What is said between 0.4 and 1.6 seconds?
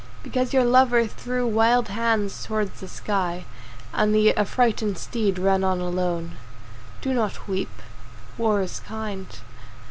your lover threw